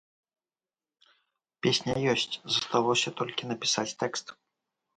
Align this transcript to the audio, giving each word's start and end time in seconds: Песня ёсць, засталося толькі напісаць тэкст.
Песня 1.67 1.93
ёсць, 2.15 2.35
засталося 2.55 3.09
толькі 3.23 3.49
напісаць 3.53 3.89
тэкст. 4.05 4.27